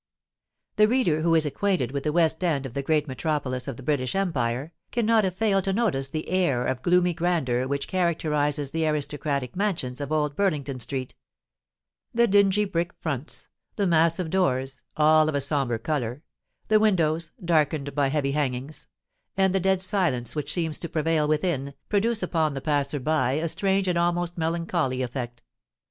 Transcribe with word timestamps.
The 0.77 0.87
reader 0.87 1.21
who 1.21 1.35
is 1.35 1.45
acquainted 1.45 1.91
with 1.91 2.03
the 2.05 2.11
West 2.11 2.43
End 2.43 2.65
of 2.65 2.73
the 2.73 2.81
great 2.81 3.07
metropolis 3.07 3.67
of 3.67 3.77
the 3.77 3.83
British 3.83 4.15
Empire, 4.15 4.73
cannot 4.91 5.23
have 5.25 5.35
failed 5.35 5.65
to 5.65 5.73
notice 5.73 6.09
the 6.09 6.27
air 6.27 6.65
of 6.65 6.81
gloomy 6.81 7.13
grandeur 7.13 7.67
which 7.67 7.87
characterises 7.87 8.71
the 8.71 8.87
aristocratic 8.87 9.55
mansions 9.55 10.01
of 10.01 10.11
Old 10.11 10.35
Burlington 10.35 10.79
Street. 10.79 11.13
The 12.15 12.25
dingy 12.25 12.65
brick 12.65 12.93
fronts—the 12.99 13.85
massive 13.85 14.31
doors, 14.31 14.81
all 14.97 15.29
of 15.29 15.35
a 15.35 15.39
sombre 15.41 15.77
colour—the 15.77 16.79
windows, 16.79 17.29
darkened 17.45 17.93
by 17.93 18.07
heavy 18.07 18.31
hangings—and 18.31 19.53
the 19.53 19.59
dead 19.59 19.83
silence 19.83 20.35
which 20.35 20.51
seems 20.51 20.79
to 20.79 20.89
prevail 20.89 21.27
within, 21.27 21.75
produce 21.89 22.23
upon 22.23 22.55
the 22.55 22.61
passer 22.61 22.99
by 22.99 23.33
a 23.33 23.47
strange 23.47 23.87
and 23.87 23.99
almost 23.99 24.35
melancholy 24.35 25.03
effect. 25.03 25.43